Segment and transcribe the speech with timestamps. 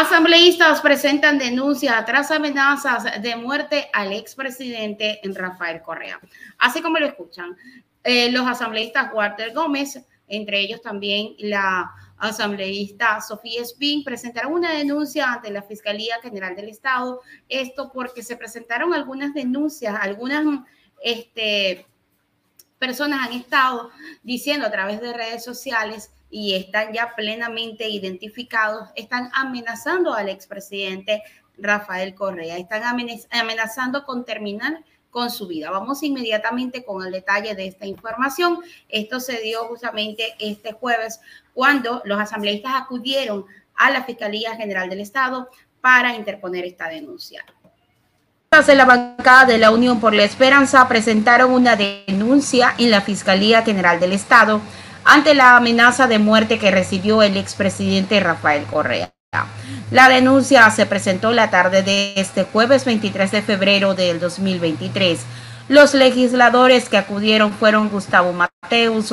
[0.00, 6.18] Asambleístas presentan denuncia tras amenazas de muerte al expresidente Rafael Correa.
[6.56, 7.54] Así como lo escuchan,
[8.02, 15.34] eh, los asambleístas Walter Gómez, entre ellos también la asambleísta Sofía Spin, presentaron una denuncia
[15.34, 17.20] ante la Fiscalía General del Estado.
[17.46, 20.46] Esto porque se presentaron algunas denuncias, algunas
[21.02, 21.84] este,
[22.78, 23.90] personas han estado
[24.22, 31.22] diciendo a través de redes sociales y están ya plenamente identificados, están amenazando al expresidente
[31.58, 32.82] Rafael Correa, están
[33.30, 35.70] amenazando con terminar con su vida.
[35.70, 38.60] Vamos inmediatamente con el detalle de esta información.
[38.88, 41.20] Esto se dio justamente este jueves
[41.52, 43.44] cuando los asambleístas acudieron
[43.74, 45.48] a la Fiscalía General del Estado
[45.80, 47.44] para interponer esta denuncia.
[48.52, 53.62] En la bancada de la Unión por la Esperanza presentaron una denuncia en la Fiscalía
[53.62, 54.60] General del Estado
[55.10, 59.10] ante la amenaza de muerte que recibió el expresidente Rafael Correa.
[59.90, 65.18] La denuncia se presentó la tarde de este jueves 23 de febrero del 2023.
[65.66, 69.12] Los legisladores que acudieron fueron Gustavo Mateus,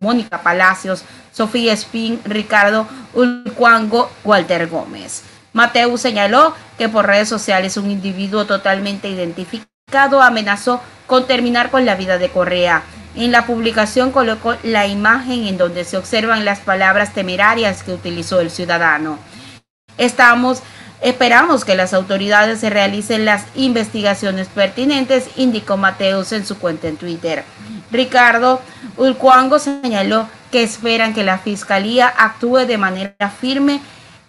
[0.00, 5.22] Mónica Palacios, Sofía Espín, Ricardo Ulcuango, Walter Gómez.
[5.54, 11.94] Mateus señaló que por redes sociales un individuo totalmente identificado amenazó con terminar con la
[11.94, 12.82] vida de Correa
[13.14, 18.40] en la publicación colocó la imagen en donde se observan las palabras temerarias que utilizó
[18.40, 19.18] el ciudadano.
[21.00, 26.96] Esperamos que las autoridades se realicen las investigaciones pertinentes, indicó Mateus en su cuenta en
[26.96, 27.44] Twitter.
[27.90, 28.60] Ricardo
[28.96, 33.80] Ulcuango señaló que esperan que la Fiscalía actúe de manera firme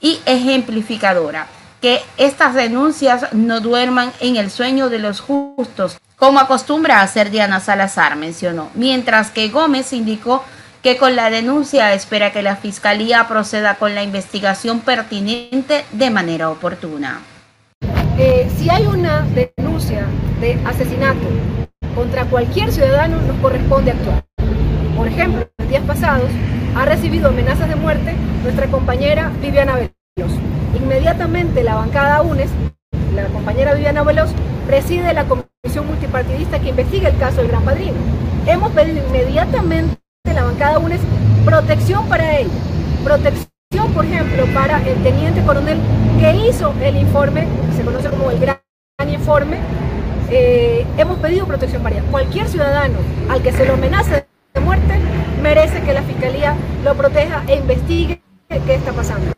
[0.00, 1.46] y ejemplificadora,
[1.80, 7.60] que estas denuncias no duerman en el sueño de los justos, como acostumbra hacer Diana
[7.60, 10.42] Salazar, mencionó, mientras que Gómez indicó
[10.82, 16.48] que con la denuncia espera que la Fiscalía proceda con la investigación pertinente de manera
[16.48, 17.20] oportuna.
[18.18, 20.06] Eh, si hay una denuncia
[20.40, 21.26] de asesinato
[21.94, 24.24] contra cualquier ciudadano, nos corresponde actuar.
[24.96, 26.30] Por ejemplo, en días pasados
[26.76, 30.32] ha recibido amenazas de muerte nuestra compañera Viviana Veloz.
[30.74, 32.50] Inmediatamente la bancada UNES,
[33.14, 34.30] la compañera Viviana Veloz,
[34.66, 37.96] preside la comisión multipartidista que investiga el caso del Gran Padrino.
[38.46, 39.96] Hemos pedido inmediatamente
[40.28, 41.00] a la bancada UNES
[41.44, 42.50] protección para ella.
[43.04, 45.78] Protección, por ejemplo, para el teniente coronel
[46.20, 47.46] que hizo el informe,
[47.76, 48.58] se conoce como el Gran
[49.08, 49.58] Informe.
[50.30, 52.04] Eh, hemos pedido protección para ella.
[52.10, 52.98] Cualquier ciudadano
[53.30, 54.98] al que se lo amenace de muerte
[55.42, 59.35] merece que la Fiscalía lo proteja e investigue qué está pasando.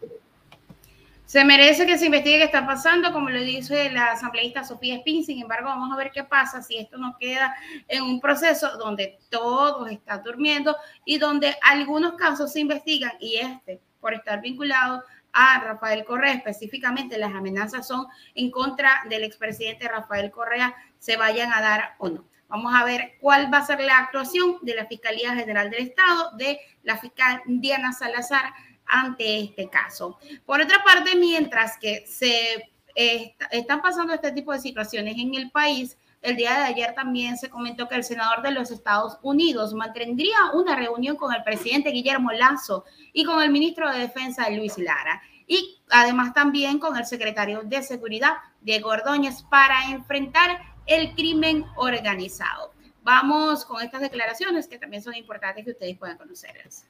[1.29, 5.23] Se merece que se investigue qué está pasando, como lo dice la asambleísta Sofía Espín.
[5.23, 7.55] Sin embargo, vamos a ver qué pasa si esto no queda
[7.87, 10.75] en un proceso donde todos están durmiendo
[11.05, 17.19] y donde algunos casos se investigan y este, por estar vinculado a Rafael Correa, específicamente
[17.19, 22.25] las amenazas son en contra del expresidente Rafael Correa, se vayan a dar o no.
[22.49, 26.31] Vamos a ver cuál va a ser la actuación de la Fiscalía General del Estado,
[26.39, 28.55] de la fiscal Diana Salazar
[28.89, 30.19] ante este caso.
[30.47, 32.71] Por otra parte, mientras que se
[33.51, 37.49] están pasando este tipo de situaciones en el país, el día de ayer también se
[37.49, 42.33] comentó que el senador de los Estados Unidos mantendría una reunión con el presidente Guillermo
[42.33, 47.63] Lazo y con el ministro de Defensa Luis Lara y además también con el secretario
[47.63, 52.73] de Seguridad Diego Ordóñez para enfrentar el crimen organizado.
[53.03, 56.85] Vamos con estas declaraciones que también son importantes que ustedes puedan conocerlas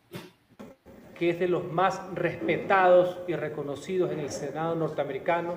[1.19, 5.55] que es de los más respetados y reconocidos en el Senado norteamericano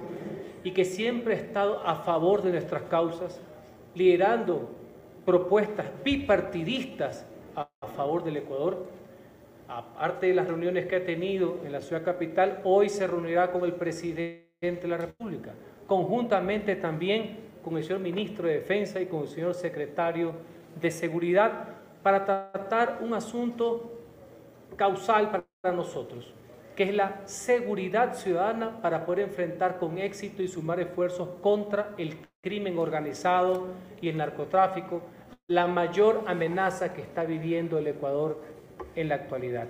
[0.63, 3.39] y que siempre ha estado a favor de nuestras causas,
[3.94, 4.69] liderando
[5.25, 8.88] propuestas bipartidistas a favor del Ecuador.
[9.67, 13.63] Aparte de las reuniones que ha tenido en la ciudad capital, hoy se reunirá con
[13.63, 15.53] el presidente de la República,
[15.88, 20.33] conjuntamente también con el señor ministro de Defensa y con el señor secretario
[20.81, 21.69] de Seguridad
[22.01, 24.00] para tratar un asunto
[24.75, 26.25] causal para para nosotros,
[26.75, 32.18] que es la seguridad ciudadana para poder enfrentar con éxito y sumar esfuerzos contra el
[32.41, 33.68] crimen organizado
[34.01, 35.03] y el narcotráfico,
[35.47, 38.44] la mayor amenaza que está viviendo el Ecuador
[38.95, 39.68] en la actualidad.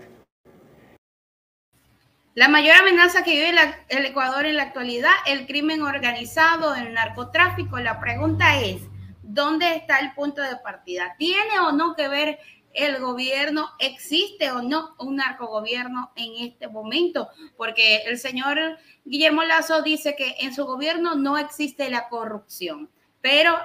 [2.35, 3.51] La mayor amenaza que vive
[3.89, 7.77] el Ecuador en la actualidad, el crimen organizado, el narcotráfico.
[7.79, 8.83] La pregunta es,
[9.21, 11.15] ¿dónde está el punto de partida?
[11.17, 12.39] ¿Tiene o no que ver
[12.73, 18.57] el gobierno, existe o no un narcogobierno en este momento, porque el señor
[19.05, 22.89] Guillermo Lazo dice que en su gobierno no existe la corrupción,
[23.21, 23.57] pero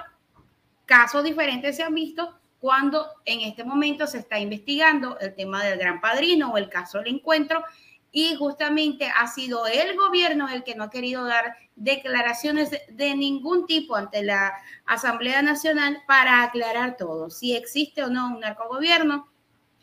[0.85, 5.77] casos diferentes se han visto cuando en este momento se está investigando el tema del
[5.77, 7.63] gran padrino o el caso del encuentro
[8.11, 13.65] y justamente ha sido el gobierno el que no ha querido dar declaraciones de ningún
[13.65, 14.53] tipo ante la
[14.85, 19.29] Asamblea Nacional para aclarar todo, si existe o no un narcogobierno,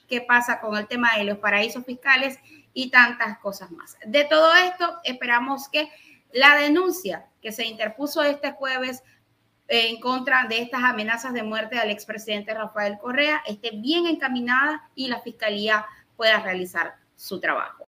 [0.09, 2.39] qué pasa con el tema de los paraísos fiscales
[2.73, 3.97] y tantas cosas más.
[4.05, 5.91] De todo esto, esperamos que
[6.33, 9.03] la denuncia que se interpuso este jueves
[9.69, 15.09] en contra de estas amenazas de muerte al expresidente Rafael Correa esté bien encaminada y
[15.09, 15.87] la fiscalía
[16.17, 17.87] pueda realizar su trabajo.